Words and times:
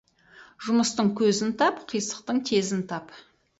Жұмыстың 0.67 1.11
көзін 1.19 1.53
тап, 1.61 1.85
қисықтың 1.93 2.43
тезін 2.53 2.85
тап. 2.97 3.17